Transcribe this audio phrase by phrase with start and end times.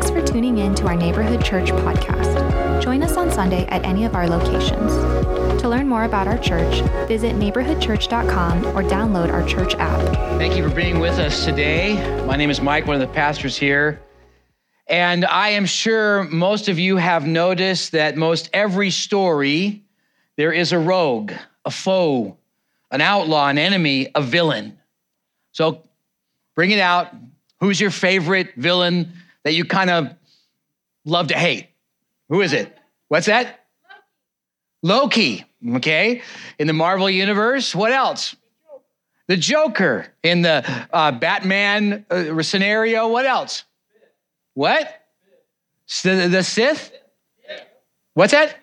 [0.00, 2.80] Thanks for tuning in to our Neighborhood Church podcast.
[2.80, 4.92] Join us on Sunday at any of our locations.
[5.60, 10.00] To learn more about our church, visit neighborhoodchurch.com or download our church app.
[10.38, 11.96] Thank you for being with us today.
[12.26, 14.00] My name is Mike, one of the pastors here.
[14.86, 19.82] And I am sure most of you have noticed that most every story,
[20.36, 21.32] there is a rogue,
[21.64, 22.36] a foe,
[22.92, 24.78] an outlaw, an enemy, a villain.
[25.50, 25.82] So
[26.54, 27.12] bring it out.
[27.58, 29.12] Who's your favorite villain
[29.48, 30.14] that you kind of
[31.06, 31.68] love to hate?
[32.28, 32.76] Who is it?
[33.08, 33.64] What's that?
[34.82, 36.20] Loki, okay?
[36.58, 37.74] In the Marvel Universe.
[37.74, 38.36] What else?
[39.26, 40.08] The Joker.
[40.22, 40.62] In the
[40.92, 43.08] uh, Batman uh, scenario.
[43.08, 43.64] What else?
[44.52, 44.86] What?
[46.02, 46.92] The, the Sith?
[48.12, 48.54] What's that?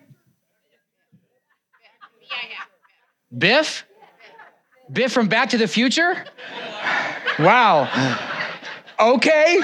[3.36, 3.88] Biff?
[4.92, 6.26] Biff from Back to the Future?
[7.40, 8.34] Wow.
[9.00, 9.60] Okay.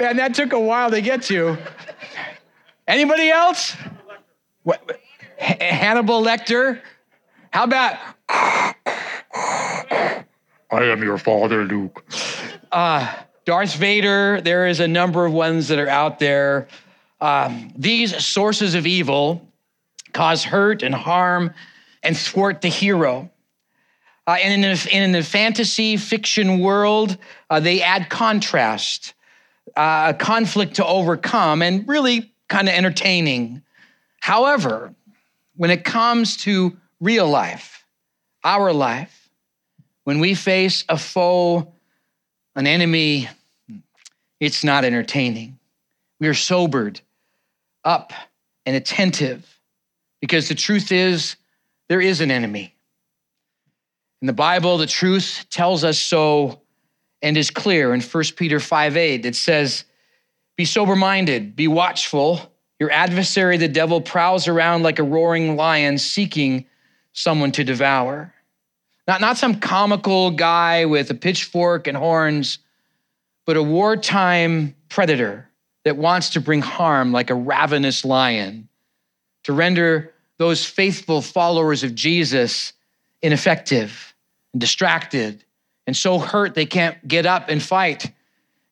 [0.00, 1.56] Man, that took a while to get to.
[2.86, 3.76] Anybody else?
[4.62, 5.00] What?
[5.38, 6.80] Hannibal Lecter?
[7.50, 7.98] How about
[8.28, 10.24] I
[10.70, 12.04] am your father, Luke.
[12.72, 14.40] uh, Darth Vader?
[14.40, 16.68] There is a number of ones that are out there.
[17.20, 19.46] Um, these sources of evil
[20.12, 21.52] cause hurt and harm
[22.02, 23.30] and thwart the hero.
[24.26, 27.16] Uh, and in the, in the fantasy fiction world,
[27.50, 29.14] uh, they add contrast,
[29.76, 33.62] uh, a conflict to overcome, and really kind of entertaining.
[34.20, 34.94] However,
[35.56, 37.84] when it comes to real life,
[38.44, 39.30] our life,
[40.04, 41.72] when we face a foe,
[42.54, 43.28] an enemy,
[44.38, 45.58] it's not entertaining.
[46.20, 47.00] We are sobered
[47.84, 48.12] up
[48.66, 49.58] and attentive
[50.20, 51.36] because the truth is
[51.88, 52.71] there is an enemy.
[54.22, 56.62] In the Bible, the truth tells us so
[57.22, 59.26] and is clear in 1 Peter 5 8.
[59.26, 59.84] It says,
[60.56, 62.52] Be sober minded, be watchful.
[62.78, 66.66] Your adversary, the devil, prowls around like a roaring lion seeking
[67.12, 68.32] someone to devour.
[69.08, 72.58] Not, not some comical guy with a pitchfork and horns,
[73.44, 75.48] but a wartime predator
[75.84, 78.68] that wants to bring harm like a ravenous lion,
[79.42, 82.72] to render those faithful followers of Jesus
[83.20, 84.11] ineffective
[84.52, 85.44] and distracted
[85.86, 88.10] and so hurt they can't get up and fight.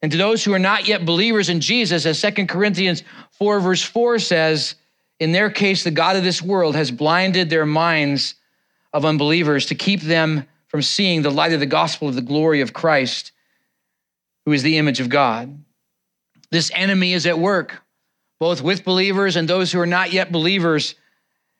[0.03, 3.03] And to those who are not yet believers in Jesus, as 2 Corinthians
[3.33, 4.77] 4, verse 4 says,
[5.19, 8.35] in their case, the God of this world has blinded their minds
[8.93, 12.63] of unbelievers to keep them from seeing the light of the gospel of the glory
[12.63, 13.33] of Christ,
[14.47, 15.63] who is the image of God.
[16.51, 17.83] This enemy is at work,
[18.39, 20.95] both with believers and those who are not yet believers.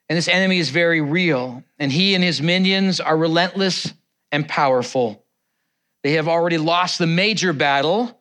[0.09, 1.63] And this enemy is very real.
[1.79, 3.93] And he and his minions are relentless
[4.33, 5.25] and powerful.
[6.03, 8.19] They have already lost the major battle,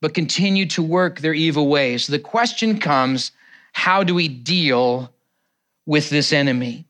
[0.00, 2.06] but continue to work their evil ways.
[2.06, 3.32] The question comes
[3.72, 5.12] how do we deal
[5.86, 6.86] with this enemy?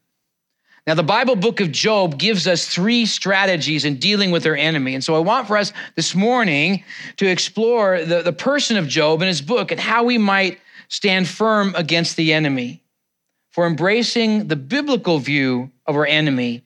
[0.84, 4.94] Now, the Bible book of Job gives us three strategies in dealing with our enemy.
[4.94, 6.82] And so I want for us this morning
[7.18, 11.28] to explore the, the person of Job and his book and how we might stand
[11.28, 12.82] firm against the enemy.
[13.50, 16.64] For embracing the biblical view of our enemy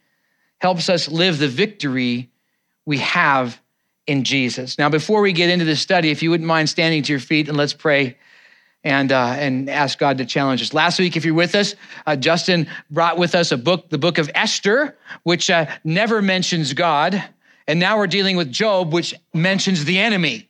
[0.58, 2.30] helps us live the victory
[2.84, 3.60] we have
[4.06, 4.78] in Jesus.
[4.78, 7.48] Now, before we get into this study, if you wouldn't mind standing to your feet
[7.48, 8.16] and let's pray
[8.84, 10.72] and, uh, and ask God to challenge us.
[10.72, 11.74] Last week, if you're with us,
[12.06, 16.72] uh, Justin brought with us a book, the book of Esther, which uh, never mentions
[16.72, 17.22] God.
[17.66, 20.48] And now we're dealing with Job, which mentions the enemy.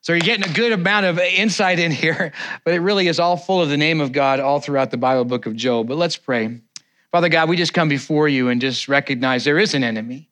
[0.00, 2.32] So you're getting a good amount of insight in here,
[2.64, 5.24] but it really is all full of the name of God all throughout the Bible
[5.24, 5.88] book of Job.
[5.88, 6.60] But let's pray.
[7.12, 10.30] Father God, we just come before you and just recognize there is an enemy.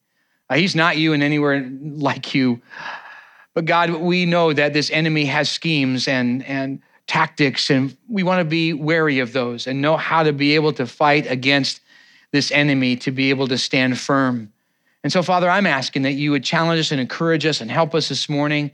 [0.48, 2.62] Uh, he's not you and anywhere like you.
[3.52, 8.40] But God, we know that this enemy has schemes and, and tactics, and we want
[8.40, 11.82] to be wary of those and know how to be able to fight against
[12.32, 14.50] this enemy to be able to stand firm.
[15.04, 17.94] And so, Father, I'm asking that you would challenge us and encourage us and help
[17.94, 18.70] us this morning.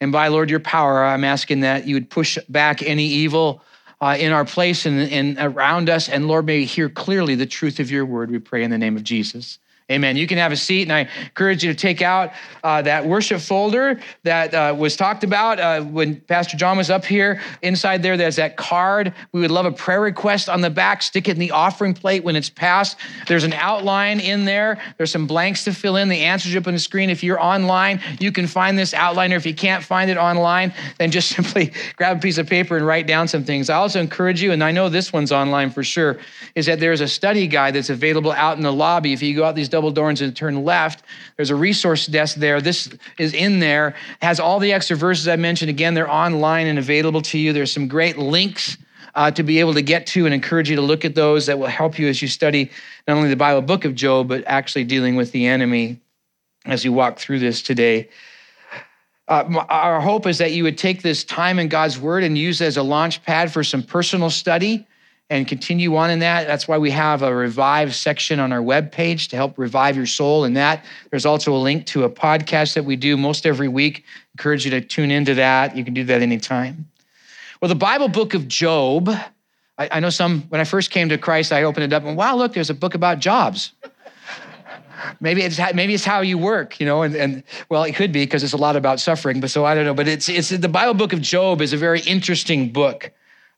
[0.00, 3.62] And by, Lord, your power, I'm asking that you would push back any evil
[4.00, 6.08] uh, in our place and, and around us.
[6.08, 8.78] And Lord, may we hear clearly the truth of your word, we pray in the
[8.78, 9.58] name of Jesus.
[9.90, 10.16] Amen.
[10.16, 12.30] You can have a seat, and I encourage you to take out
[12.62, 17.04] uh, that worship folder that uh, was talked about uh, when Pastor John was up
[17.04, 17.40] here.
[17.62, 19.12] Inside there, there's that card.
[19.32, 21.02] We would love a prayer request on the back.
[21.02, 22.98] Stick it in the offering plate when it's passed.
[23.26, 24.80] There's an outline in there.
[24.96, 26.08] There's some blanks to fill in.
[26.08, 27.10] The answers up on the screen.
[27.10, 30.72] If you're online, you can find this outline, or if you can't find it online,
[30.98, 33.68] then just simply grab a piece of paper and write down some things.
[33.68, 36.18] I also encourage you, and I know this one's online for sure,
[36.54, 39.12] is that there's a study guide that's available out in the lobby.
[39.12, 41.04] If you go out these double doors and turn left.
[41.36, 42.60] There's a resource desk there.
[42.60, 43.88] This is in there.
[44.20, 45.70] It has all the extra verses I mentioned.
[45.70, 47.54] Again, they're online and available to you.
[47.54, 48.76] There's some great links
[49.14, 51.58] uh, to be able to get to and encourage you to look at those that
[51.58, 52.70] will help you as you study
[53.08, 55.98] not only the Bible book of Job, but actually dealing with the enemy
[56.66, 58.10] as you walk through this today.
[59.28, 62.60] Uh, our hope is that you would take this time in God's Word and use
[62.60, 64.86] it as a launch pad for some personal study
[65.30, 66.48] and continue on in that.
[66.48, 70.44] That's why we have a revive section on our webpage to help revive your soul
[70.44, 70.84] in that.
[71.10, 74.04] There's also a link to a podcast that we do most every week.
[74.34, 75.76] Encourage you to tune into that.
[75.76, 76.88] You can do that anytime.
[77.62, 79.08] Well, the Bible book of Job,
[79.78, 82.16] I, I know some, when I first came to Christ, I opened it up and
[82.16, 83.72] wow, look, there's a book about jobs.
[85.20, 88.24] maybe it's maybe it's how you work, you know, and, and well, it could be
[88.24, 89.40] because it's a lot about suffering.
[89.40, 89.94] But so I don't know.
[89.94, 93.12] But it's it's the Bible book of Job is a very interesting book.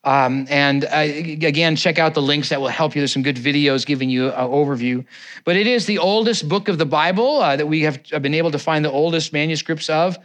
[0.05, 3.01] Um, and again, check out the links that will help you.
[3.01, 5.05] There's some good videos giving you an overview.
[5.45, 8.51] But it is the oldest book of the Bible uh, that we have been able
[8.51, 10.17] to find the oldest manuscripts of.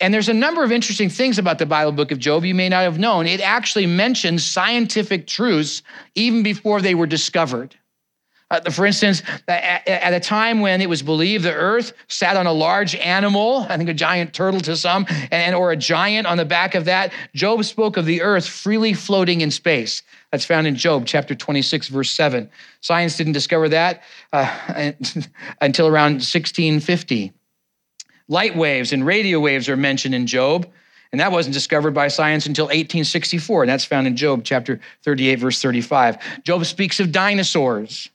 [0.00, 2.68] And there's a number of interesting things about the Bible book of Job you may
[2.68, 3.26] not have known.
[3.26, 5.82] It actually mentions scientific truths
[6.14, 7.74] even before they were discovered.
[8.52, 12.52] Uh, for instance, at, a time when it was believed the earth sat on a
[12.52, 16.44] large animal, I think a giant turtle to some, and or a giant on the
[16.44, 20.02] back of that, Job spoke of the earth freely floating in space.
[20.30, 22.50] That's found in Job chapter 26, verse 7.
[22.82, 24.02] Science didn't discover that
[24.34, 24.92] uh,
[25.62, 27.32] until around 1650.
[28.28, 30.70] Light waves and radio waves are mentioned in Job.
[31.10, 33.62] And that wasn't discovered by science until 1864.
[33.62, 36.42] And that's found in Job chapter 38, verse 35.
[36.44, 38.10] Job speaks of dinosaurs.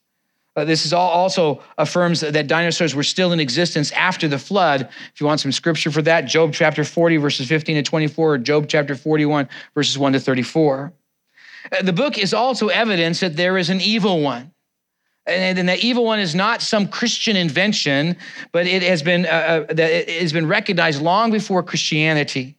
[0.57, 4.89] Uh, this is all also affirms that dinosaurs were still in existence after the flood.
[5.13, 8.37] If you want some scripture for that, Job chapter 40, verses 15 to 24, or
[8.39, 10.91] Job chapter 41, verses 1 to 34.
[11.71, 14.51] Uh, the book is also evidence that there is an evil one.
[15.27, 18.17] And, and the evil one is not some Christian invention,
[18.51, 22.57] but it has been, uh, uh that it has been recognized long before Christianity.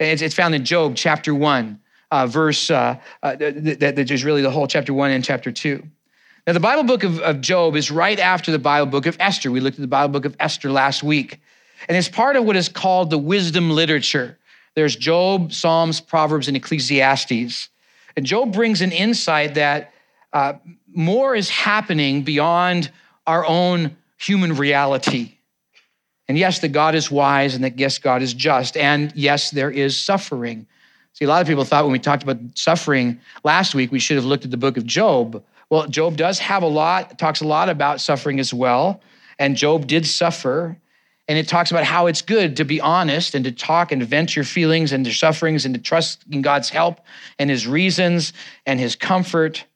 [0.00, 1.78] It's, it's found in Job chapter 1,
[2.10, 5.84] uh, verse, uh, that, that is really the whole chapter 1 and chapter 2.
[6.48, 9.50] Now, the Bible book of, of Job is right after the Bible book of Esther.
[9.50, 11.42] We looked at the Bible book of Esther last week.
[11.90, 14.38] And it's part of what is called the wisdom literature.
[14.74, 17.68] There's Job, Psalms, Proverbs, and Ecclesiastes.
[18.16, 19.92] And Job brings an insight that
[20.32, 20.54] uh,
[20.90, 22.90] more is happening beyond
[23.26, 25.34] our own human reality.
[26.28, 28.74] And yes, that God is wise and that yes, God is just.
[28.78, 30.66] And yes, there is suffering.
[31.12, 34.16] See, a lot of people thought when we talked about suffering last week, we should
[34.16, 35.44] have looked at the book of Job.
[35.70, 39.00] Well, Job does have a lot, talks a lot about suffering as well.
[39.38, 40.78] And Job did suffer.
[41.28, 44.34] And it talks about how it's good to be honest and to talk and vent
[44.34, 47.00] your feelings and your sufferings and to trust in God's help
[47.38, 48.32] and his reasons
[48.64, 49.66] and his comfort.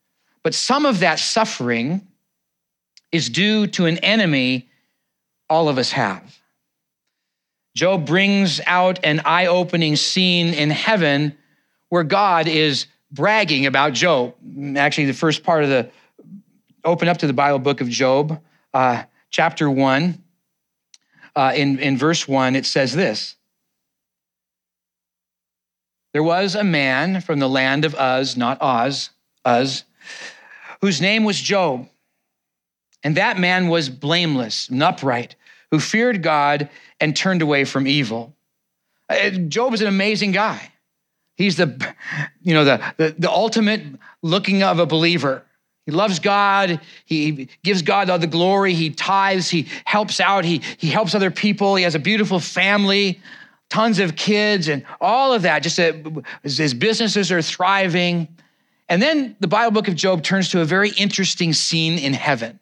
[0.43, 2.07] But some of that suffering
[3.13, 4.71] is due to an enemy
[5.51, 6.39] all of us have.
[7.75, 11.37] Job brings out an eye opening scene in heaven
[11.91, 14.35] where God is bragging about Job.
[14.77, 15.91] Actually, the first part of the
[16.85, 18.41] open up to the Bible book of Job,
[18.75, 20.19] uh, chapter 1.
[21.35, 23.37] Uh, in, in verse 1, it says this
[26.13, 29.11] There was a man from the land of Uz, not Oz,
[29.47, 29.85] Uz,
[30.81, 31.89] whose name was Job.
[33.05, 35.35] And that man was blameless and upright,
[35.71, 36.69] who feared God
[37.01, 38.37] and turned away from evil.
[39.09, 40.71] Uh, Job is an amazing guy.
[41.37, 41.95] He's the,
[42.43, 43.83] you know, the, the, the ultimate
[44.23, 45.45] looking of a believer.
[45.87, 46.81] He loves God.
[47.05, 48.75] He gives God all the glory.
[48.75, 49.49] He tithes.
[49.49, 50.45] He helps out.
[50.45, 51.75] He, he helps other people.
[51.75, 53.21] He has a beautiful family,
[53.69, 55.63] tons of kids, and all of that.
[55.63, 58.29] Just a, his businesses are thriving.
[58.89, 62.61] And then the Bible book of Job turns to a very interesting scene in heaven.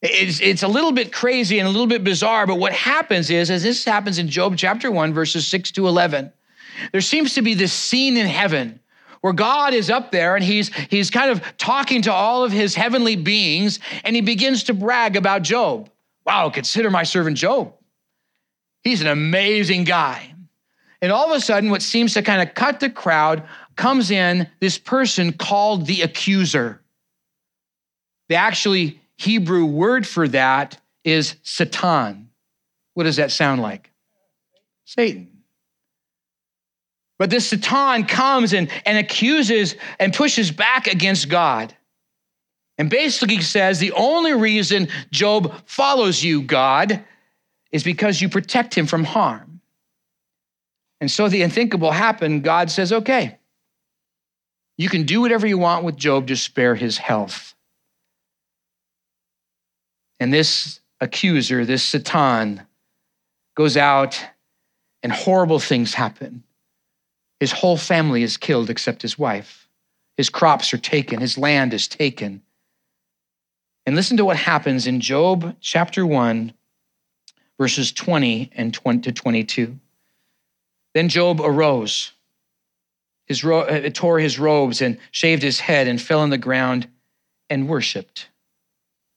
[0.00, 3.50] It's, it's a little bit crazy and a little bit bizarre, but what happens is,
[3.50, 6.32] as this happens in Job chapter 1, verses 6 to 11,
[6.92, 8.80] there seems to be this scene in heaven
[9.20, 12.74] where God is up there and he's, he's kind of talking to all of his
[12.74, 15.90] heavenly beings and he begins to brag about Job.
[16.24, 17.74] Wow, consider my servant Job.
[18.82, 20.34] He's an amazing guy.
[21.00, 23.44] And all of a sudden, what seems to kind of cut the crowd
[23.76, 26.82] comes in this person called the accuser.
[28.28, 32.30] The actually Hebrew word for that is Satan.
[32.94, 33.90] What does that sound like?
[34.84, 35.37] Satan.
[37.18, 41.74] But this Satan comes and, and accuses and pushes back against God.
[42.78, 47.04] And basically says the only reason Job follows you, God,
[47.72, 49.60] is because you protect him from harm.
[51.00, 52.44] And so the unthinkable happened.
[52.44, 53.38] God says, okay,
[54.76, 57.54] you can do whatever you want with Job to spare his health.
[60.20, 62.62] And this accuser, this Satan,
[63.56, 64.20] goes out
[65.02, 66.44] and horrible things happen.
[67.40, 69.68] His whole family is killed except his wife.
[70.16, 72.42] His crops are taken, his land is taken.
[73.86, 76.52] And listen to what happens in Job chapter 1,
[77.58, 79.78] verses 20 and 20 to 22.
[80.94, 82.12] Then Job arose,
[83.26, 86.88] his ro- uh, tore his robes and shaved his head and fell on the ground
[87.48, 88.28] and worshiped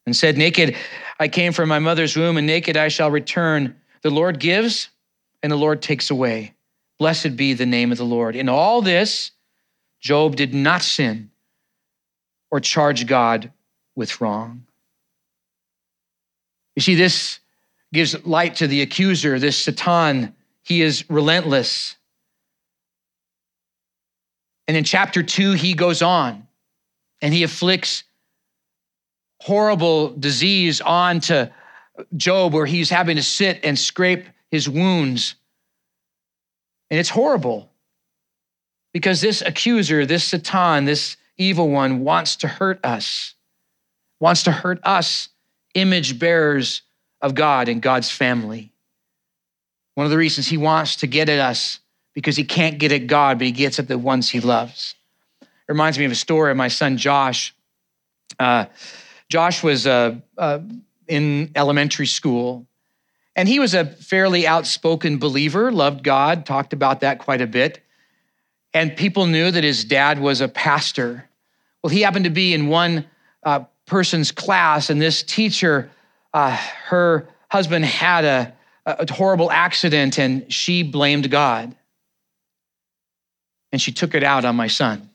[0.05, 0.75] and said, Naked
[1.19, 3.75] I came from my mother's womb, and naked I shall return.
[4.01, 4.89] The Lord gives,
[5.43, 6.53] and the Lord takes away.
[7.01, 8.36] Blessed be the name of the Lord.
[8.36, 9.31] In all this,
[10.01, 11.31] Job did not sin
[12.51, 13.51] or charge God
[13.96, 14.67] with wrong.
[16.75, 17.39] You see, this
[17.91, 20.36] gives light to the accuser, this Satan.
[20.62, 21.96] He is relentless.
[24.67, 26.48] And in chapter two, he goes on
[27.20, 28.03] and he afflicts
[29.39, 31.51] horrible disease on to
[32.15, 35.34] Job, where he's having to sit and scrape his wounds.
[36.91, 37.71] And it's horrible
[38.93, 43.33] because this accuser, this Satan, this evil one wants to hurt us,
[44.19, 45.29] wants to hurt us,
[45.74, 46.81] image bearers
[47.21, 48.74] of God and God's family.
[49.95, 51.79] One of the reasons he wants to get at us
[52.13, 54.95] because he can't get at God, but he gets at the ones he loves.
[55.41, 57.55] It reminds me of a story of my son Josh.
[58.38, 58.65] Uh,
[59.29, 60.60] Josh was uh, uh,
[61.07, 62.67] in elementary school,
[63.35, 67.81] and he was a fairly outspoken believer, loved God, talked about that quite a bit.
[68.73, 71.29] And people knew that his dad was a pastor.
[71.81, 73.05] Well, he happened to be in one
[73.43, 75.89] uh, person's class, and this teacher,
[76.33, 78.53] uh, her husband had a,
[78.85, 81.75] a horrible accident, and she blamed God.
[83.71, 85.09] And she took it out on my son.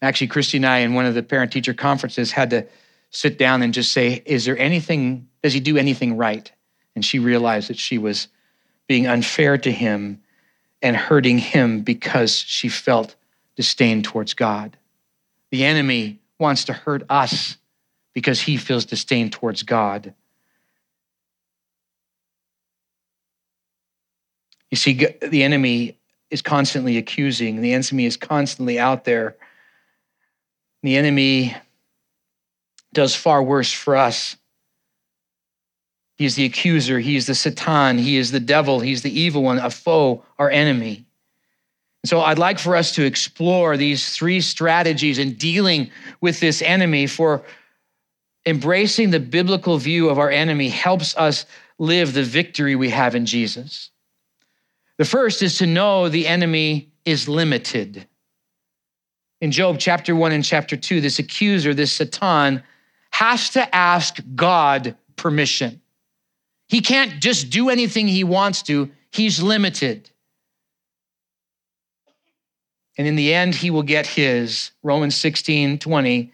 [0.00, 2.66] Actually, Christy and I, in one of the parent teacher conferences, had to
[3.10, 6.50] sit down and just say, Is there anything, does he do anything right?
[6.96, 8.26] And she realized that she was
[8.88, 10.20] being unfair to him
[10.82, 13.14] and hurting him because she felt
[13.54, 14.76] disdain towards God.
[15.50, 17.56] The enemy wants to hurt us
[18.14, 20.14] because he feels disdain towards God.
[24.70, 25.98] You see, the enemy
[26.30, 29.36] is constantly accusing, the enemy is constantly out there.
[30.82, 31.56] The enemy
[32.92, 34.36] does far worse for us.
[36.16, 39.42] He is the accuser, he is the Satan, he is the devil, he's the evil
[39.42, 41.04] one, a foe, our enemy.
[42.02, 46.62] And so I'd like for us to explore these three strategies in dealing with this
[46.62, 47.42] enemy, for
[48.46, 51.44] embracing the biblical view of our enemy helps us
[51.78, 53.90] live the victory we have in Jesus.
[54.98, 58.06] The first is to know the enemy is limited.
[59.42, 62.62] In Job chapter 1 and chapter 2, this accuser, this Satan,
[63.10, 65.82] has to ask God permission.
[66.68, 70.10] He can't just do anything he wants to, he's limited.
[72.98, 74.70] And in the end, he will get his.
[74.82, 76.32] Romans 16 20.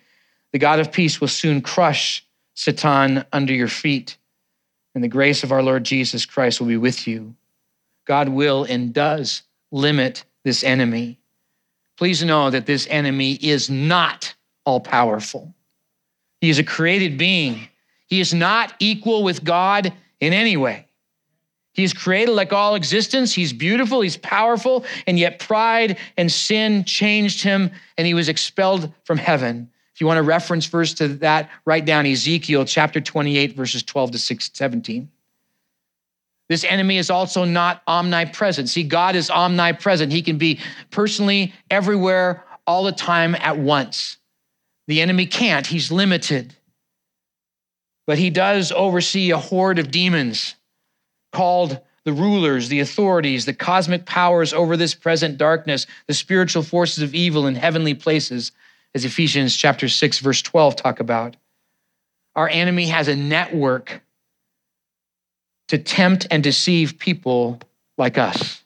[0.53, 2.25] The God of peace will soon crush
[2.55, 4.19] Satan under your feet,
[4.95, 7.35] and the grace of our Lord Jesus Christ will be with you.
[8.07, 11.19] God will and does limit this enemy.
[11.97, 14.35] Please know that this enemy is not
[14.65, 15.55] all powerful.
[16.41, 17.69] He is a created being.
[18.07, 20.87] He is not equal with God in any way.
[21.73, 23.35] He is created like all existence.
[23.35, 28.93] He's beautiful, he's powerful, and yet pride and sin changed him and he was expelled
[29.05, 29.69] from heaven.
[29.95, 34.13] If you want a reference verse to that, write down Ezekiel chapter 28, verses 12
[34.13, 35.11] to 6, 17.
[36.49, 38.69] This enemy is also not omnipresent.
[38.69, 40.13] See, God is omnipresent.
[40.13, 40.61] He can be
[40.91, 44.19] personally everywhere all the time at once.
[44.87, 46.55] The enemy can't, he's limited.
[48.07, 50.55] But he does oversee a horde of demons
[51.33, 57.03] called the rulers, the authorities, the cosmic powers over this present darkness, the spiritual forces
[57.03, 58.53] of evil in heavenly places,
[58.95, 61.37] as Ephesians chapter 6 verse 12 talk about.
[62.35, 64.03] Our enemy has a network
[65.69, 67.61] to tempt and deceive people
[67.97, 68.63] like us.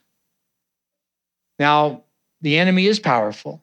[1.58, 2.04] Now,
[2.40, 3.62] the enemy is powerful.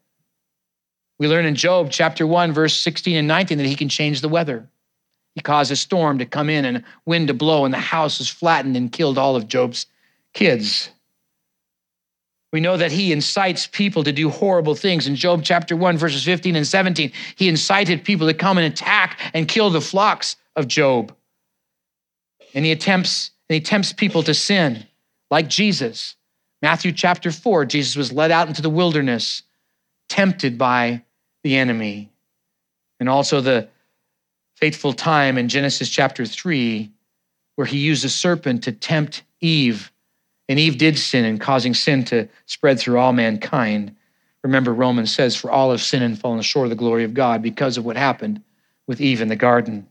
[1.20, 4.30] We learn in Job chapter 1, verse 16 and 19 that he can change the
[4.30, 4.68] weather.
[5.36, 8.30] He caused a storm to come in and wind to blow, and the house was
[8.30, 9.88] flattened and killed all of Job's
[10.34, 10.90] kids.
[12.52, 15.08] We know that he incites people to do horrible things.
[15.08, 19.20] In Job chapter 1, verses 15 and 17, he incited people to come and attack
[19.34, 21.16] and kill the flocks of Job.
[22.54, 24.86] And he attempts, and he tempts people to sin,
[25.32, 26.16] like Jesus.
[26.62, 29.42] Matthew chapter 4, Jesus was led out into the wilderness,
[30.08, 31.04] tempted by
[31.44, 32.12] the enemy.
[33.00, 33.68] And also the
[34.64, 36.90] fateful time in Genesis chapter 3
[37.56, 39.92] where he used a serpent to tempt Eve.
[40.48, 43.94] And Eve did sin and causing sin to spread through all mankind.
[44.42, 47.42] Remember, Romans says, For all have sinned and fallen short of the glory of God
[47.42, 48.42] because of what happened
[48.88, 49.86] with Eve in the garden.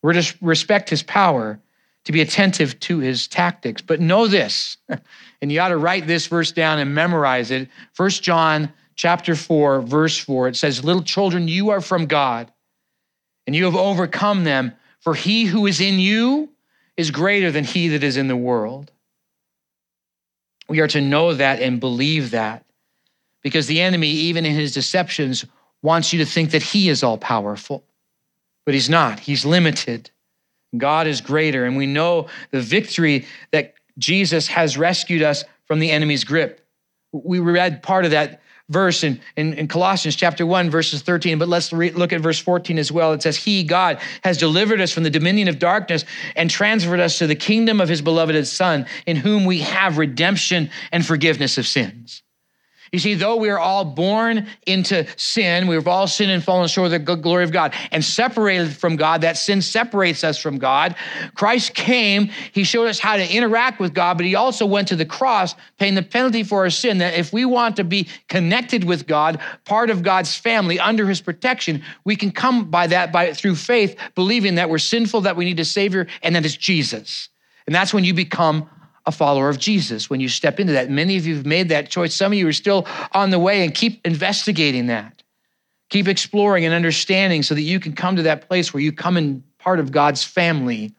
[0.00, 1.58] We're to respect his power,
[2.04, 3.82] to be attentive to his tactics.
[3.82, 4.76] But know this,
[5.42, 7.68] and you ought to write this verse down and memorize it.
[7.94, 12.52] First John chapter 4, verse 4, it says, Little children, you are from God,
[13.46, 16.50] and you have overcome them, for he who is in you
[16.96, 18.90] is greater than he that is in the world.
[20.68, 22.64] We are to know that and believe that
[23.42, 25.44] because the enemy, even in his deceptions,
[25.82, 27.84] wants you to think that he is all powerful.
[28.64, 30.10] But he's not, he's limited.
[30.76, 35.90] God is greater, and we know the victory that Jesus has rescued us from the
[35.90, 36.64] enemy's grip.
[37.12, 41.48] We read part of that verse in, in, in, Colossians chapter 1, verses 13, but
[41.48, 43.12] let's re- look at verse 14 as well.
[43.12, 46.04] It says, He, God, has delivered us from the dominion of darkness
[46.36, 50.70] and transferred us to the kingdom of His beloved Son, in whom we have redemption
[50.90, 52.22] and forgiveness of sins.
[52.92, 56.92] You see, though we are all born into sin, we've all sinned and fallen short
[56.92, 60.94] of the glory of God and separated from God, that sin separates us from God.
[61.34, 64.96] Christ came, He showed us how to interact with God, but He also went to
[64.96, 66.98] the cross, paying the penalty for our sin.
[66.98, 71.22] That if we want to be connected with God, part of God's family, under His
[71.22, 75.46] protection, we can come by that by through faith, believing that we're sinful, that we
[75.46, 77.30] need a Savior, and that it's Jesus.
[77.66, 78.68] And that's when you become
[79.06, 80.90] a follower of Jesus when you step into that.
[80.90, 82.14] Many of you have made that choice.
[82.14, 85.22] Some of you are still on the way and keep investigating that.
[85.88, 89.16] Keep exploring and understanding so that you can come to that place where you come
[89.16, 90.92] in part of God's family.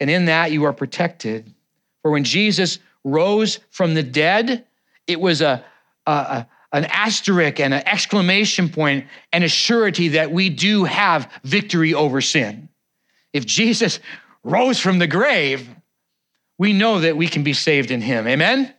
[0.00, 1.52] And in that, you are protected.
[2.00, 4.64] For when Jesus rose from the dead,
[5.06, 5.64] it was a,
[6.06, 11.30] a, a an asterisk and an exclamation point and a surety that we do have
[11.44, 12.68] victory over sin.
[13.32, 14.00] If Jesus
[14.42, 15.68] rose from the grave,
[16.58, 18.26] we know that we can be saved in him.
[18.26, 18.72] Amen?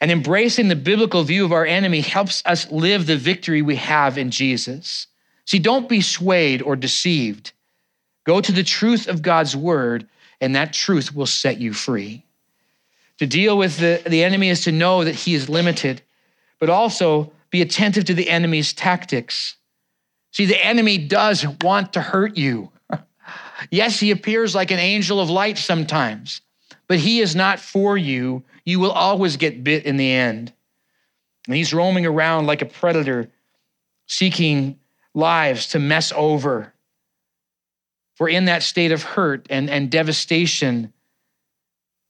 [0.00, 4.16] And embracing the biblical view of our enemy helps us live the victory we have
[4.16, 5.08] in Jesus.
[5.44, 7.52] See, don't be swayed or deceived.
[8.24, 10.06] Go to the truth of God's word,
[10.40, 12.24] and that truth will set you free.
[13.18, 16.02] To deal with the, the enemy is to know that he is limited,
[16.60, 19.56] but also be attentive to the enemy's tactics.
[20.30, 22.70] See, the enemy does want to hurt you.
[23.70, 26.40] Yes, he appears like an angel of light sometimes,
[26.86, 28.44] but he is not for you.
[28.64, 30.52] You will always get bit in the end.
[31.46, 33.30] And he's roaming around like a predator,
[34.06, 34.78] seeking
[35.14, 36.72] lives to mess over.
[38.14, 40.92] For in that state of hurt and, and devastation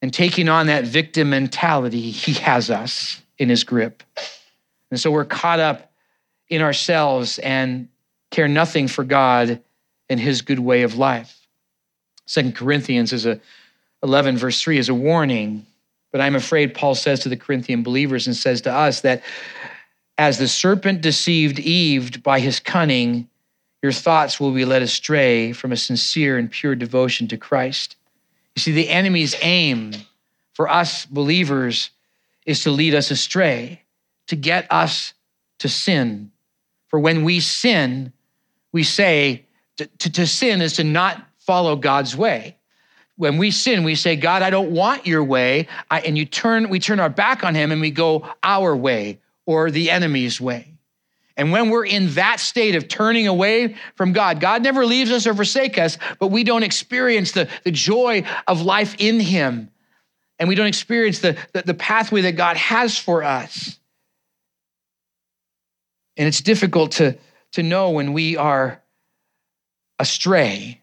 [0.01, 4.03] and taking on that victim mentality, he has us in his grip.
[4.91, 5.93] And so we're caught up
[6.49, 7.89] in ourselves and
[8.31, 9.63] care nothing for God
[10.09, 11.38] and his good way of life.
[12.29, 13.41] Second Corinthians is a
[14.03, 15.67] 11 verse 3 is a warning.
[16.13, 19.23] But I'm afraid Paul says to the Corinthian believers and says to us that
[20.19, 23.29] as the serpent deceived Eve by his cunning,
[23.83, 27.97] your thoughts will be led astray from a sincere and pure devotion to Christ.
[28.55, 29.93] You see, the enemy's aim
[30.53, 31.91] for us believers
[32.45, 33.83] is to lead us astray,
[34.27, 35.15] to get us
[35.61, 36.31] to sin.
[36.89, 38.13] For when we sin,
[38.73, 39.45] we say
[39.79, 42.59] to, to, to sin is to not follow God's way.
[43.17, 45.67] When we sin, we say, God, I don't want your way.
[45.91, 49.19] I, and you turn, we turn our back on him and we go our way
[49.47, 50.75] or the enemy's way.
[51.39, 55.27] And when we're in that state of turning away from God, God never leaves us
[55.27, 59.71] or forsake us, but we don't experience the, the joy of life in Him.
[60.39, 63.79] And we don't experience the, the, the pathway that God has for us.
[66.19, 67.17] And it's difficult to,
[67.53, 68.83] to know when we are
[69.99, 70.83] astray.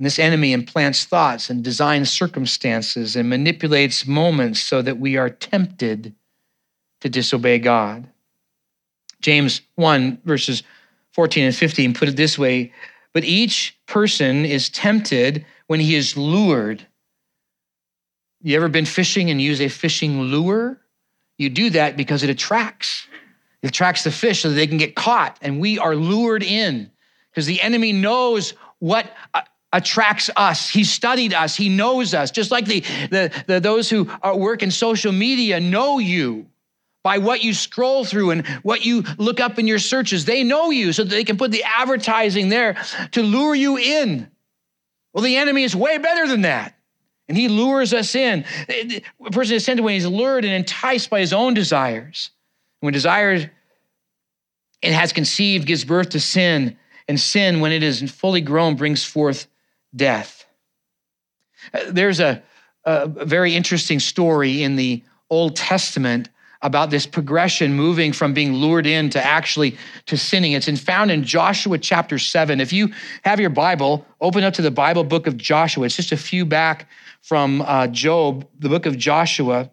[0.00, 5.28] And this enemy implants thoughts and designs circumstances and manipulates moments so that we are
[5.28, 6.14] tempted
[7.02, 8.08] to disobey God.
[9.20, 10.62] James 1, verses
[11.12, 12.72] 14 and 15 put it this way
[13.12, 16.86] But each person is tempted when he is lured.
[18.40, 20.80] You ever been fishing and use a fishing lure?
[21.36, 23.06] You do that because it attracts.
[23.60, 26.90] It attracts the fish so that they can get caught, and we are lured in
[27.30, 30.68] because the enemy knows what uh, attracts us.
[30.68, 31.56] He studied us.
[31.56, 32.30] He knows us.
[32.30, 32.80] Just like the,
[33.10, 36.46] the, the those who are, work in social media know you
[37.02, 40.24] by what you scroll through and what you look up in your searches.
[40.24, 42.76] They know you so that they can put the advertising there
[43.12, 44.30] to lure you in.
[45.12, 46.76] Well, the enemy is way better than that.
[47.28, 48.44] And he lures us in.
[48.68, 52.30] A person is tempted when he's lured and enticed by his own desires.
[52.80, 53.46] When desires
[54.82, 59.04] it has conceived, gives birth to sin, and sin, when it is fully grown, brings
[59.04, 59.46] forth
[59.94, 60.44] death.
[61.72, 62.42] Uh, there's a,
[62.84, 66.28] a very interesting story in the Old Testament
[66.62, 69.76] about this progression moving from being lured in to actually
[70.06, 70.52] to sinning.
[70.52, 72.92] It's in, found in joshua chapter 7 if you
[73.24, 75.86] have your bible open up to the bible book of joshua.
[75.86, 76.86] It's just a few back
[77.22, 79.70] from uh, job the book of joshua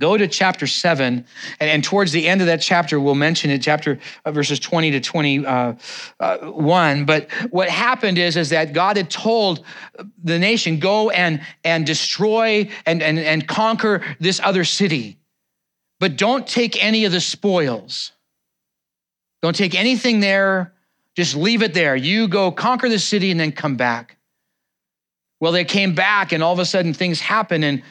[0.00, 1.26] Go to chapter 7,
[1.60, 4.92] and, and, towards the end of that chapter, we'll mention it, chapter uh, verses 20
[4.92, 5.46] to 21.
[5.46, 5.76] Uh,
[6.18, 9.62] uh, but what happened is, is that God had told
[10.24, 15.18] the nation, go and, and destroy and, and, and conquer this other city,
[15.98, 18.12] but don't take any of the spoils.
[19.42, 20.72] Don't take anything there,
[21.14, 21.94] just leave it there.
[21.94, 24.16] You go conquer the city and then come back.
[25.40, 27.82] Well, they came back, and all of a sudden things happened, and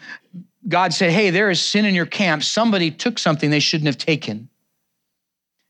[0.68, 2.44] God said, Hey, there is sin in your camp.
[2.44, 4.50] Somebody took something they shouldn't have taken.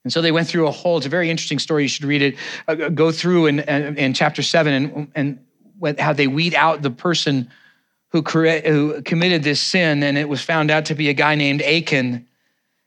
[0.04, 1.84] And so they went through a whole, it's a very interesting story.
[1.84, 2.36] You should read it.
[2.68, 5.40] Uh, go through in, in, in, chapter seven and,
[5.84, 7.52] and how they weed out the person
[8.12, 10.02] who, cre- who committed this sin.
[10.02, 12.26] And it was found out to be a guy named Achan.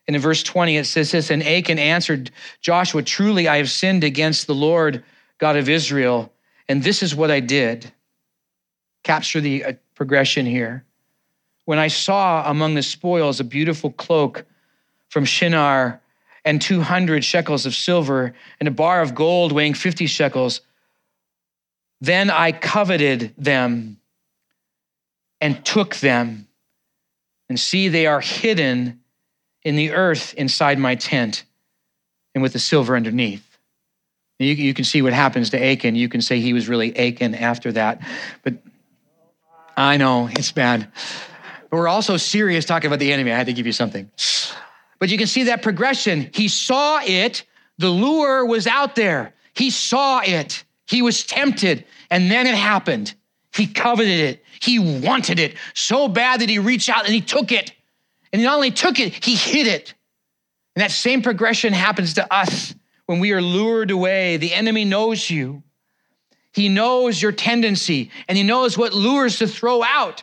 [0.08, 4.04] And in verse 20, it says this And Achan answered Joshua, Truly I have sinned
[4.04, 5.04] against the Lord
[5.38, 6.32] God of Israel,
[6.68, 7.92] and this is what I did.
[9.04, 10.84] Capture the uh, progression here
[11.64, 14.44] when I saw among the spoils a beautiful cloak
[15.08, 16.00] from Shinar
[16.44, 20.60] and 200 shekels of silver and a bar of gold weighing 50 shekels,
[22.00, 23.98] then I coveted them
[25.40, 26.48] and took them.
[27.48, 29.00] And see, they are hidden
[29.62, 31.44] in the earth inside my tent
[32.34, 33.46] and with the silver underneath.
[34.38, 35.94] You, you, can see what happens to Achan.
[35.94, 38.00] You can say he was really Achan after that.
[38.42, 38.54] But
[39.76, 40.88] I know it's bad.
[41.72, 43.32] But we're also serious talking about the enemy.
[43.32, 44.10] I had to give you something.
[44.98, 46.28] But you can see that progression.
[46.34, 47.44] He saw it,
[47.78, 49.32] the lure was out there.
[49.54, 53.14] He saw it, he was tempted, and then it happened.
[53.54, 57.50] He coveted it, he wanted it so bad that he reached out and he took
[57.52, 57.72] it.
[58.34, 59.94] And he not only took it, he hid it.
[60.76, 62.74] And that same progression happens to us
[63.06, 64.36] when we are lured away.
[64.36, 65.62] The enemy knows you.
[66.52, 70.22] He knows your tendency and he knows what lures to throw out.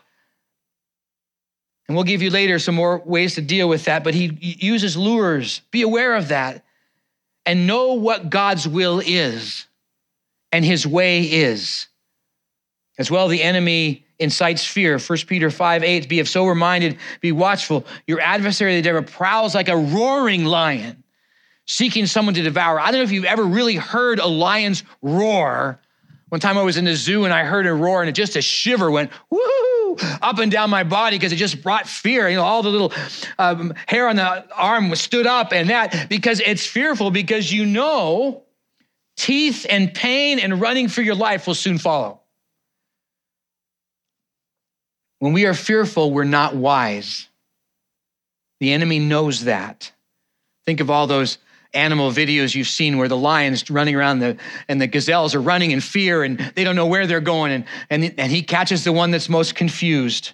[1.90, 4.96] And we'll give you later some more ways to deal with that, but he uses
[4.96, 5.62] lures.
[5.72, 6.64] Be aware of that
[7.48, 9.66] and know what God's will is
[10.52, 11.88] and his way is.
[13.00, 15.00] As well, the enemy incites fear.
[15.00, 17.88] 1 Peter 5 8, be of sober minded, be watchful.
[18.06, 21.04] Your adversary, the devil, prowls like a roaring lion,
[21.66, 22.80] seeking someone to devour.
[22.80, 25.80] I don't know if you've ever really heard a lion's roar.
[26.30, 28.36] One time I was in the zoo and I heard a roar and it just
[28.36, 32.30] a shiver went, woo up and down my body because it just brought fear.
[32.30, 32.94] You know, all the little
[33.38, 37.66] um, hair on the arm was stood up and that because it's fearful because you
[37.66, 38.44] know
[39.18, 42.22] teeth and pain and running for your life will soon follow.
[45.20, 47.28] When we are fearful, we're not wise.
[48.60, 49.92] The enemy knows that.
[50.66, 51.38] Think of all those
[51.74, 55.72] animal videos you've seen where the lions running around the and the gazelles are running
[55.72, 57.52] in fear and they don't know where they're going.
[57.52, 60.34] And and, and he catches the one that's most confused.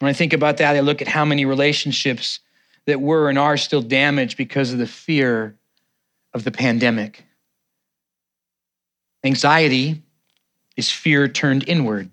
[0.00, 2.40] When i think about that i look at how many relationships
[2.86, 5.56] that were and are still damaged because of the fear
[6.32, 7.24] of the pandemic.
[9.24, 10.02] Anxiety
[10.76, 12.10] is fear turned inward.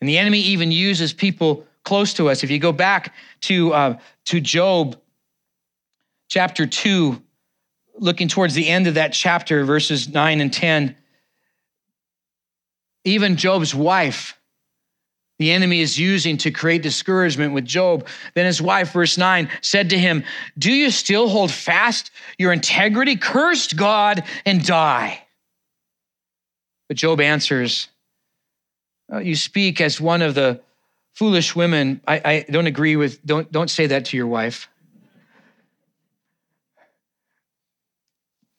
[0.00, 2.44] And the enemy even uses people close to us.
[2.44, 4.96] If you go back to uh, to job
[6.28, 7.20] chapter 2,
[7.98, 10.96] looking towards the end of that chapter, verses 9 and 10,
[13.04, 14.38] even Job's wife,
[15.38, 18.06] the enemy is using to create discouragement with Job.
[18.34, 20.24] Then his wife, verse 9, said to him,
[20.58, 23.16] Do you still hold fast your integrity?
[23.16, 25.24] Cursed God and die.
[26.88, 27.88] But Job answers,
[29.10, 30.60] oh, You speak as one of the
[31.14, 32.00] foolish women.
[32.06, 34.68] I, I don't agree with, don't, don't say that to your wife.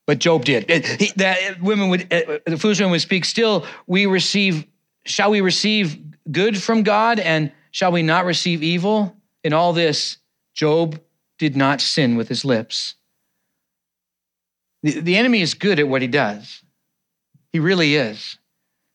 [0.09, 0.63] But Job did.
[0.63, 0.79] Uh,
[1.17, 3.25] that uh, women would, uh, uh, the foolish women would speak.
[3.25, 4.65] Still, we receive.
[5.05, 5.99] Shall we receive
[6.31, 9.15] good from God, and shall we not receive evil?
[9.43, 10.17] In all this,
[10.55, 10.99] Job
[11.37, 12.95] did not sin with his lips.
[14.81, 16.63] The, the enemy is good at what he does.
[17.53, 18.39] He really is.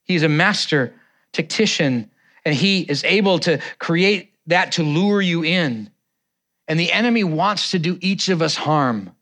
[0.03, 0.95] He's a master
[1.33, 2.11] tactician,
[2.45, 5.91] and he is able to create that to lure you in.
[6.67, 9.14] And the enemy wants to do each of us harm.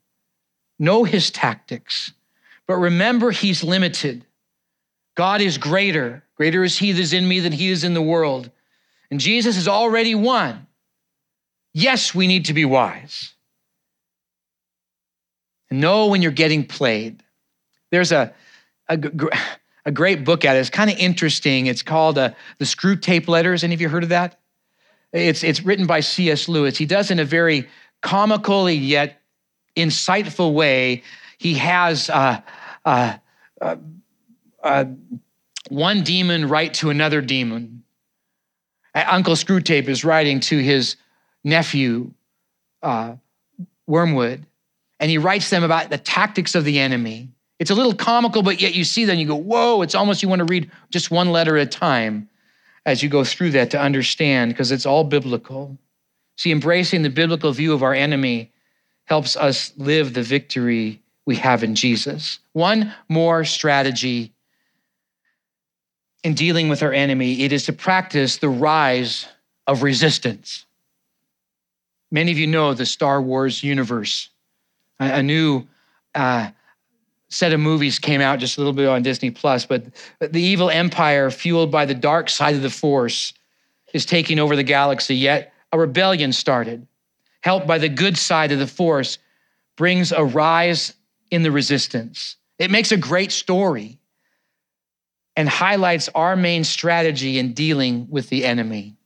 [0.83, 2.13] Know his tactics,
[2.67, 4.27] but remember he's limited.
[5.15, 6.25] God is greater.
[6.35, 8.51] Greater is he that is in me than he is in the world.
[9.09, 10.67] And Jesus has already won.
[11.73, 13.33] Yes, we need to be wise.
[15.71, 17.23] and know when you're getting played.
[17.93, 18.35] There's a,
[18.89, 18.99] a,
[19.87, 20.59] a great book at it.
[20.59, 21.67] It's kind of interesting.
[21.67, 23.63] It's called uh, The Screwtape Letters.
[23.63, 24.41] Any of you heard of that?
[25.13, 26.49] It's, it's written by C.S.
[26.49, 26.77] Lewis.
[26.77, 27.69] He does in a very
[28.01, 29.22] comical yet
[29.77, 31.03] insightful way.
[31.39, 32.41] He has uh,
[32.85, 33.17] uh,
[33.61, 33.77] uh,
[34.63, 34.85] uh
[35.69, 37.83] one demon write to another demon.
[38.95, 40.97] Uncle Screwtape is writing to his
[41.45, 42.13] nephew,
[42.83, 43.15] uh,
[43.87, 44.45] Wormwood,
[45.01, 47.31] and he writes them about the tactics of the enemy.
[47.59, 50.29] It's a little comical, but yet you see them, you go, whoa, it's almost you
[50.29, 52.29] want to read just one letter at a time
[52.85, 55.79] as you go through that to understand, because it's all biblical.
[56.37, 58.53] See, embracing the biblical view of our enemy
[59.05, 62.39] helps us live the victory we have in Jesus.
[62.53, 64.33] One more strategy
[66.25, 69.27] in dealing with our enemy it is to practice the rise
[69.67, 70.67] of resistance.
[72.11, 74.29] Many of you know the Star Wars universe.
[75.01, 75.67] A, new
[76.15, 76.51] uh,
[77.29, 79.85] set of movies came out just a little bit on Disney Plus, but
[80.21, 83.33] the evil empire, fueled by the dark side of the Force,
[83.95, 85.17] is taking over the galaxy.
[85.17, 86.87] Yet a rebellion started,
[87.43, 89.19] helped by the good side of the Force,
[89.77, 90.95] brings a rise
[91.31, 92.37] in the resistance.
[92.59, 93.99] It makes a great story
[95.37, 98.97] and highlights our main strategy in dealing with the enemy.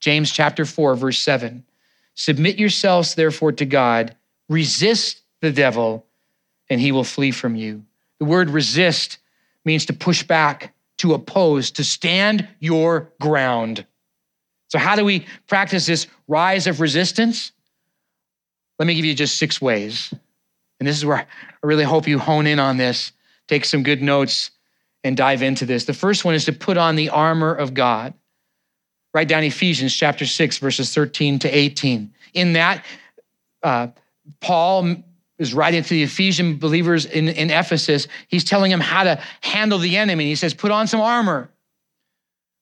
[0.00, 1.64] James chapter 4, verse 7.
[2.14, 4.14] Submit yourselves, therefore, to God,
[4.48, 6.06] resist the devil,
[6.68, 7.84] and he will flee from you.
[8.18, 9.18] The word resist
[9.64, 13.86] means to push back, to oppose, to stand your ground.
[14.68, 17.52] So, how do we practice this rise of resistance?
[18.78, 20.12] Let me give you just six ways.
[20.80, 21.26] And this is where I
[21.62, 23.12] really hope you hone in on this,
[23.46, 24.50] take some good notes,
[25.04, 25.84] and dive into this.
[25.84, 28.14] The first one is to put on the armor of God.
[29.14, 32.12] Write down Ephesians chapter 6, verses 13 to 18.
[32.34, 32.84] In that,
[33.62, 33.88] uh,
[34.40, 34.96] Paul
[35.38, 38.08] is writing to the Ephesian believers in, in Ephesus.
[38.28, 40.26] He's telling them how to handle the enemy.
[40.26, 41.50] He says, Put on some armor.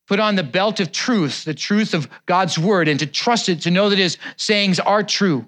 [0.09, 3.63] Put on the belt of truth, the truth of God's word, and to trust it,
[3.63, 5.47] to know that his sayings are true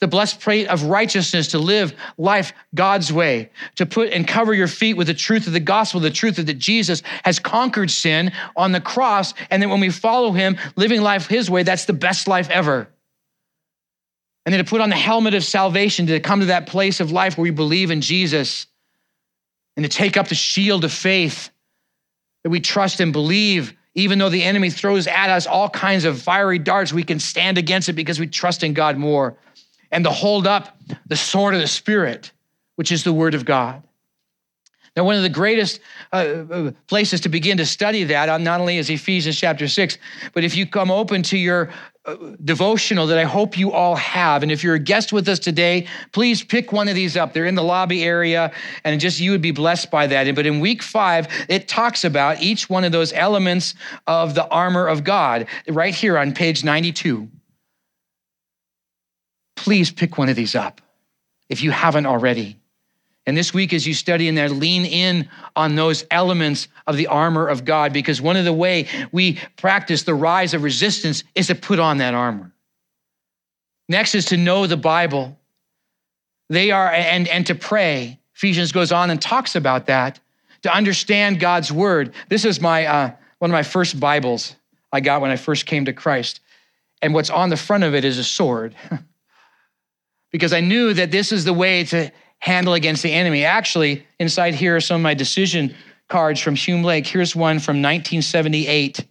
[0.00, 4.96] the breastplate of righteousness to live life God's way, to put and cover your feet
[4.96, 8.80] with the truth of the gospel, the truth that Jesus has conquered sin on the
[8.80, 9.34] cross.
[9.50, 12.88] And then when we follow him, living life his way, that's the best life ever.
[14.46, 17.10] And then to put on the helmet of salvation, to come to that place of
[17.10, 18.66] life where we believe in Jesus,
[19.76, 21.50] and to take up the shield of faith
[22.42, 26.20] that we trust and believe even though the enemy throws at us all kinds of
[26.20, 29.36] fiery darts, we can stand against it because we trust in God more
[29.94, 30.76] and to hold up
[31.06, 32.32] the sword of the Spirit,
[32.74, 33.80] which is the Word of God.
[34.96, 35.80] Now, one of the greatest
[36.12, 39.98] uh, uh, places to begin to study that uh, not only is Ephesians chapter 6,
[40.32, 41.70] but if you come open to your
[42.06, 45.38] uh, devotional that I hope you all have, and if you're a guest with us
[45.38, 47.32] today, please pick one of these up.
[47.32, 48.52] They're in the lobby area,
[48.82, 50.32] and just you would be blessed by that.
[50.34, 53.74] But in week five, it talks about each one of those elements
[54.08, 57.28] of the armor of God right here on page 92
[59.56, 60.80] please pick one of these up
[61.48, 62.58] if you haven't already.
[63.26, 67.06] And this week, as you study in there, lean in on those elements of the
[67.06, 71.46] armor of God, because one of the way we practice the rise of resistance is
[71.46, 72.52] to put on that armor.
[73.88, 75.38] Next is to know the Bible.
[76.50, 78.18] They are, and, and to pray.
[78.34, 80.20] Ephesians goes on and talks about that,
[80.62, 82.12] to understand God's word.
[82.28, 84.54] This is my uh, one of my first Bibles
[84.92, 86.40] I got when I first came to Christ.
[87.00, 88.74] And what's on the front of it is a sword.
[90.34, 93.44] because I knew that this is the way to handle against the enemy.
[93.44, 95.72] Actually, inside here are some of my decision
[96.08, 97.06] cards from Hume Lake.
[97.06, 99.06] Here's one from 1978,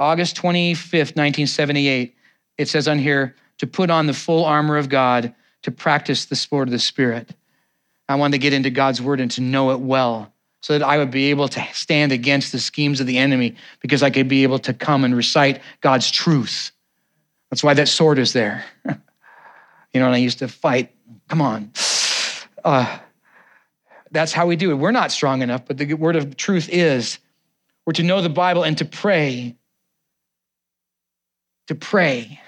[0.00, 2.12] August 25th, 1978.
[2.56, 6.34] It says on here to put on the full armor of God to practice the
[6.34, 7.36] sword of the Spirit.
[8.08, 10.98] I wanted to get into God's word and to know it well so that I
[10.98, 14.42] would be able to stand against the schemes of the enemy because I could be
[14.42, 16.72] able to come and recite God's truth.
[17.48, 18.64] That's why that sword is there.
[19.92, 20.94] You know, and I used to fight.
[21.28, 21.72] Come on.
[22.64, 22.98] Uh,
[24.10, 24.74] that's how we do it.
[24.74, 27.18] We're not strong enough, but the word of truth is
[27.86, 29.56] we're to know the Bible and to pray.
[31.68, 32.40] To pray.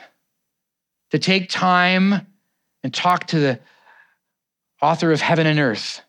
[1.10, 2.26] To take time
[2.82, 3.60] and talk to the
[4.80, 6.02] author of heaven and earth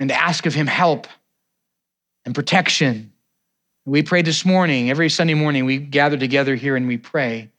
[0.00, 1.06] and to ask of him help
[2.24, 3.12] and protection.
[3.84, 4.90] We prayed this morning.
[4.90, 7.50] Every Sunday morning, we gather together here and we pray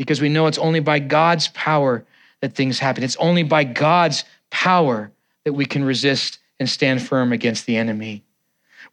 [0.00, 2.06] because we know it's only by God's power
[2.40, 3.04] that things happen.
[3.04, 5.12] It's only by God's power
[5.44, 8.24] that we can resist and stand firm against the enemy.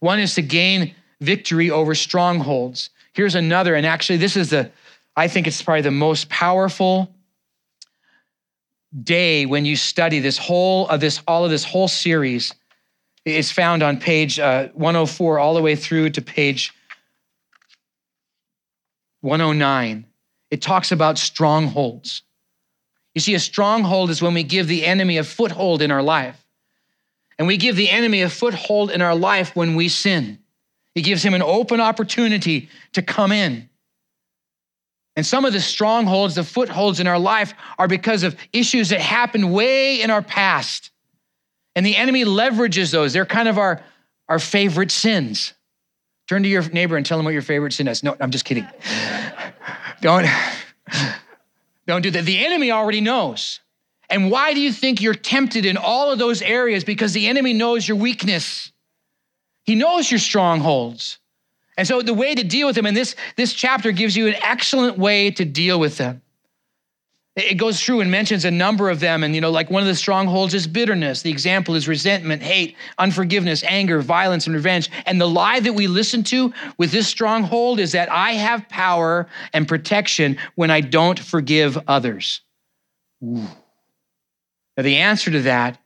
[0.00, 2.90] One is to gain victory over strongholds.
[3.14, 4.70] Here's another, and actually, this is the,
[5.16, 7.10] I think it's probably the most powerful
[9.02, 12.54] day when you study this whole of this all of this whole series
[13.24, 16.72] is found on page uh, 104 all the way through to page
[19.20, 20.07] 109
[20.50, 22.22] it talks about strongholds
[23.14, 26.44] you see a stronghold is when we give the enemy a foothold in our life
[27.38, 30.38] and we give the enemy a foothold in our life when we sin
[30.94, 33.68] he gives him an open opportunity to come in
[35.18, 39.00] and some of the strongholds, the footholds in our life are because of issues that
[39.00, 40.92] happened way in our past.
[41.74, 43.14] And the enemy leverages those.
[43.14, 43.82] They're kind of our,
[44.28, 45.54] our favorite sins.
[46.28, 48.04] Turn to your neighbor and tell him what your favorite sin is.
[48.04, 48.68] No, I'm just kidding.
[50.00, 50.26] Don't,
[51.86, 52.24] don't do that.
[52.24, 53.60] The enemy already knows.
[54.10, 56.84] And why do you think you're tempted in all of those areas?
[56.84, 58.72] Because the enemy knows your weakness.
[59.64, 61.18] He knows your strongholds.
[61.76, 64.34] And so the way to deal with them, and this, this chapter gives you an
[64.42, 66.22] excellent way to deal with them.
[67.38, 69.22] It goes through and mentions a number of them.
[69.22, 71.22] And, you know, like one of the strongholds is bitterness.
[71.22, 74.90] The example is resentment, hate, unforgiveness, anger, violence, and revenge.
[75.06, 79.28] And the lie that we listen to with this stronghold is that I have power
[79.52, 82.40] and protection when I don't forgive others.
[83.22, 83.46] Ooh.
[84.76, 85.80] Now, the answer to that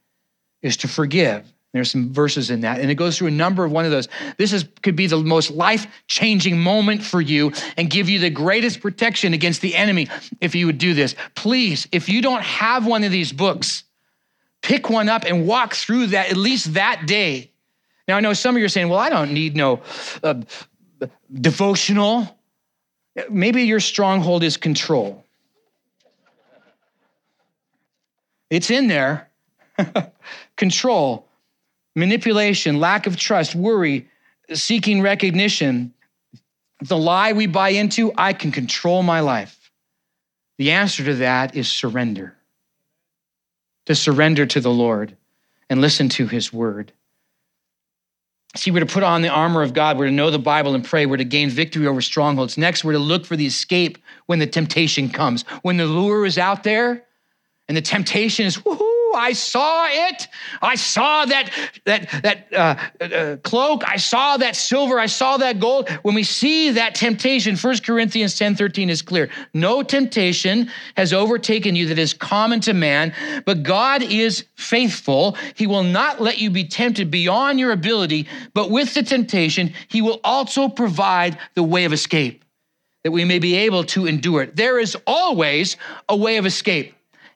[0.62, 1.51] is to forgive.
[1.72, 4.06] There's some verses in that, and it goes through a number of one of those.
[4.36, 8.80] This is could be the most life-changing moment for you and give you the greatest
[8.82, 10.08] protection against the enemy
[10.42, 11.14] if you would do this.
[11.34, 13.84] Please, if you don't have one of these books,
[14.60, 17.50] pick one up and walk through that at least that day.
[18.06, 19.80] Now I know some of you are saying, "Well, I don't need no
[20.22, 20.42] uh,
[21.32, 22.38] devotional."
[23.30, 25.24] Maybe your stronghold is control.
[28.50, 29.30] It's in there.
[30.56, 31.26] control
[31.94, 34.08] manipulation, lack of trust, worry,
[34.52, 35.92] seeking recognition,
[36.80, 39.70] the lie we buy into, I can control my life.
[40.58, 42.36] The answer to that is surrender.
[43.86, 45.16] To surrender to the Lord
[45.68, 46.92] and listen to his word.
[48.54, 49.98] See, we're to put on the armor of God.
[49.98, 51.06] We're to know the Bible and pray.
[51.06, 52.58] We're to gain victory over strongholds.
[52.58, 55.44] Next, we're to look for the escape when the temptation comes.
[55.62, 57.04] When the lure is out there
[57.66, 60.28] and the temptation is, woohoo, I saw it.
[60.60, 61.50] I saw that
[61.84, 63.82] that that uh, uh, cloak.
[63.86, 64.98] I saw that silver.
[64.98, 65.88] I saw that gold.
[66.02, 69.30] When we see that temptation, 1 Corinthians 10 13 is clear.
[69.54, 75.36] No temptation has overtaken you that is common to man, but God is faithful.
[75.54, 80.02] He will not let you be tempted beyond your ability, but with the temptation, He
[80.02, 82.44] will also provide the way of escape
[83.04, 84.56] that we may be able to endure it.
[84.56, 85.76] There is always
[86.08, 86.94] a way of escape.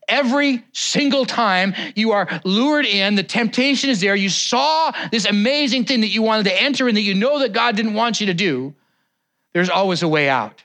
[0.08, 4.14] Every single time you are lured in, the temptation is there.
[4.14, 7.52] You saw this amazing thing that you wanted to enter and that you know that
[7.52, 8.74] God didn't want you to do.
[9.52, 10.62] There's always a way out.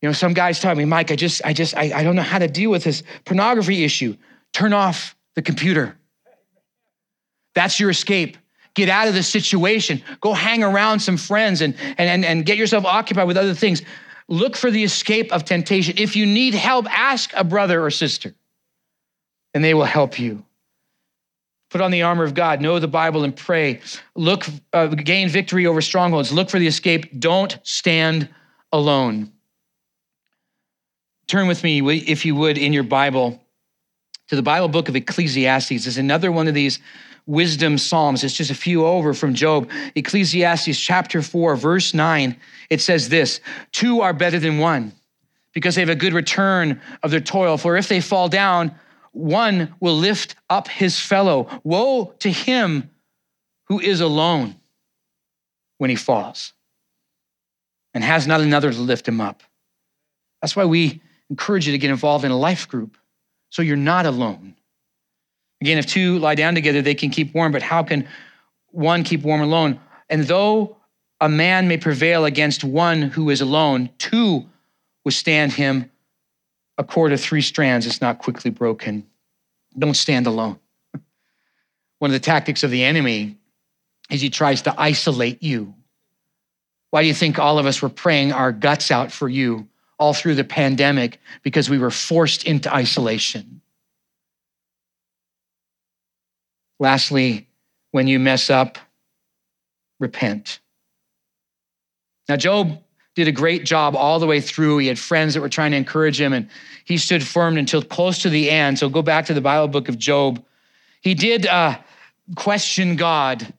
[0.00, 2.22] You know, some guys tell me, Mike, I just, I just, I, I don't know
[2.22, 4.16] how to deal with this pornography issue.
[4.52, 5.96] Turn off the computer.
[7.54, 8.36] That's your escape.
[8.74, 10.02] Get out of the situation.
[10.20, 13.82] Go hang around some friends and, and, and, and get yourself occupied with other things.
[14.28, 15.94] Look for the escape of temptation.
[15.98, 18.34] If you need help, ask a brother or sister,
[19.54, 20.44] and they will help you.
[21.70, 23.80] Put on the armor of God, know the Bible, and pray.
[24.14, 26.32] Look, uh, gain victory over strongholds.
[26.32, 27.20] Look for the escape.
[27.20, 28.28] Don't stand
[28.72, 29.32] alone.
[31.26, 33.42] Turn with me, if you would, in your Bible
[34.28, 35.86] to the Bible book of Ecclesiastes.
[35.86, 36.78] It's another one of these
[37.26, 38.24] wisdom psalms.
[38.24, 39.70] It's just a few over from Job.
[39.94, 42.36] Ecclesiastes chapter 4, verse 9.
[42.70, 43.40] It says this
[43.72, 44.92] Two are better than one
[45.52, 47.58] because they have a good return of their toil.
[47.58, 48.74] For if they fall down,
[49.12, 51.48] one will lift up his fellow.
[51.64, 52.90] Woe to him
[53.68, 54.56] who is alone
[55.78, 56.52] when he falls
[57.94, 59.42] and has not another to lift him up.
[60.42, 62.98] That's why we encourage you to get involved in a life group
[63.48, 64.55] so you're not alone.
[65.60, 68.06] Again, if two lie down together, they can keep warm, but how can
[68.70, 69.80] one keep warm alone?
[70.10, 70.76] And though
[71.20, 74.44] a man may prevail against one who is alone, two
[75.04, 75.90] withstand him.
[76.78, 79.06] A cord of three strands is not quickly broken.
[79.78, 80.58] Don't stand alone.
[81.98, 83.38] One of the tactics of the enemy
[84.10, 85.74] is he tries to isolate you.
[86.90, 90.12] Why do you think all of us were praying our guts out for you all
[90.12, 91.18] through the pandemic?
[91.42, 93.62] Because we were forced into isolation.
[96.78, 97.48] Lastly,
[97.92, 98.78] when you mess up,
[99.98, 100.60] repent.
[102.28, 102.82] Now, Job
[103.14, 104.78] did a great job all the way through.
[104.78, 106.48] He had friends that were trying to encourage him, and
[106.84, 108.78] he stood firm until close to the end.
[108.78, 110.44] So go back to the Bible book of Job.
[111.00, 111.78] He did uh,
[112.34, 113.52] question God.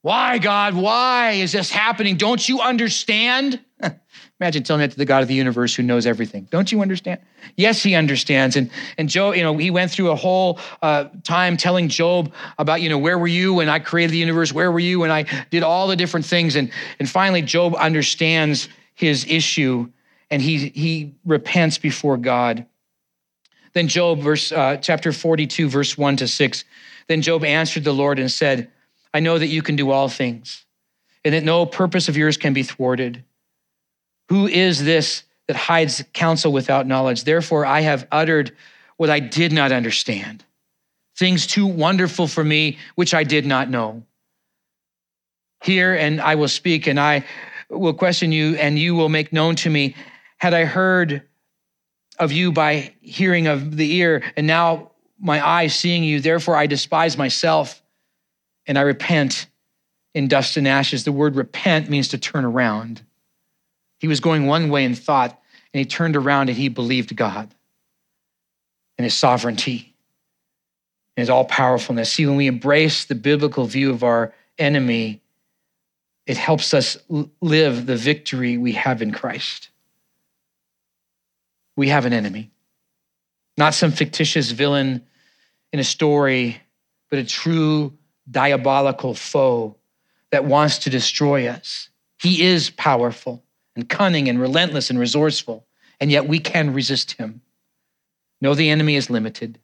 [0.00, 0.74] Why, God?
[0.74, 2.16] Why is this happening?
[2.16, 3.60] Don't you understand?
[4.38, 6.46] Imagine telling that to the God of the universe who knows everything.
[6.50, 7.20] Don't you understand?
[7.56, 8.56] Yes, he understands.
[8.56, 12.82] And and Job, you know, he went through a whole uh, time telling Job about,
[12.82, 14.52] you know, where were you when I created the universe?
[14.52, 16.56] Where were you when I did all the different things?
[16.56, 19.90] And and finally, Job understands his issue,
[20.30, 22.66] and he he repents before God.
[23.72, 26.64] Then Job, verse uh, chapter forty-two, verse one to six.
[27.06, 28.70] Then Job answered the Lord and said.
[29.14, 30.66] I know that you can do all things
[31.24, 33.24] and that no purpose of yours can be thwarted.
[34.28, 37.24] Who is this that hides counsel without knowledge?
[37.24, 38.56] Therefore, I have uttered
[38.96, 40.44] what I did not understand,
[41.16, 44.02] things too wonderful for me, which I did not know.
[45.62, 47.24] Hear, and I will speak, and I
[47.68, 49.94] will question you, and you will make known to me.
[50.38, 51.22] Had I heard
[52.18, 56.66] of you by hearing of the ear, and now my eyes seeing you, therefore I
[56.66, 57.82] despise myself
[58.66, 59.46] and I repent
[60.14, 61.04] in dust and ashes.
[61.04, 63.02] The word repent means to turn around.
[63.98, 65.40] He was going one way in thought,
[65.72, 67.54] and he turned around and he believed God
[68.98, 69.94] and his sovereignty
[71.16, 72.12] and his all powerfulness.
[72.12, 75.22] See, when we embrace the biblical view of our enemy,
[76.26, 76.96] it helps us
[77.40, 79.70] live the victory we have in Christ.
[81.76, 82.50] We have an enemy,
[83.56, 85.06] not some fictitious villain
[85.72, 86.60] in a story,
[87.10, 87.92] but a true
[88.30, 89.76] diabolical foe
[90.30, 91.90] that wants to destroy us.
[92.18, 93.42] He is powerful
[93.76, 95.66] and cunning and relentless and resourceful,
[96.00, 97.42] and yet we can resist him.
[98.40, 99.58] Know the enemy is limited.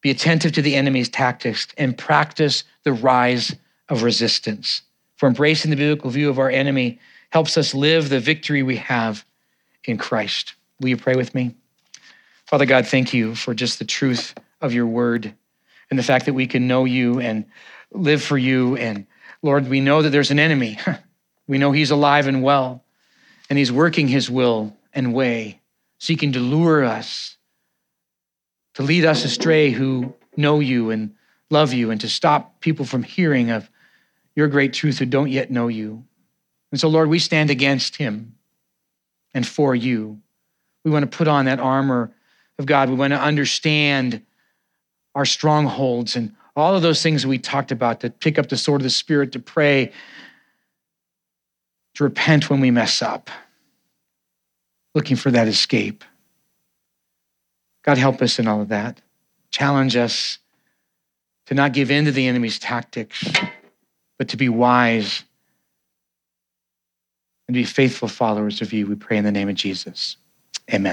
[0.00, 3.56] Be attentive to the enemy's tactics and practice the rise
[3.88, 4.82] of resistance.
[5.16, 7.00] For embracing the biblical view of our enemy
[7.30, 9.24] helps us live the victory we have
[9.84, 10.54] in Christ.
[10.80, 11.54] Will you pray with me?
[12.46, 15.34] Father God, thank you for just the truth of your word
[15.90, 17.46] and the fact that we can know you and
[17.92, 18.76] live for you.
[18.76, 19.06] And
[19.42, 20.78] Lord, we know that there's an enemy.
[21.46, 22.83] we know he's alive and well,
[23.48, 25.60] and he's working his will and way,
[25.98, 27.36] seeking to lure us,
[28.74, 31.14] to lead us astray who know you and
[31.50, 33.70] love you, and to stop people from hearing of
[34.34, 36.04] your great truth who don't yet know you.
[36.72, 38.34] And so, Lord, we stand against him
[39.32, 40.20] and for you.
[40.84, 42.12] We want to put on that armor
[42.58, 42.88] of God.
[42.88, 44.22] We want to understand
[45.14, 48.80] our strongholds and all of those things we talked about to pick up the sword
[48.80, 49.92] of the Spirit, to pray,
[51.94, 53.30] to repent when we mess up,
[54.94, 56.04] looking for that escape.
[57.84, 59.00] God, help us in all of that.
[59.50, 60.38] Challenge us
[61.46, 63.24] to not give in to the enemy's tactics,
[64.18, 65.24] but to be wise
[67.46, 68.86] and to be faithful followers of you.
[68.86, 70.16] We pray in the name of Jesus.
[70.72, 70.92] Amen.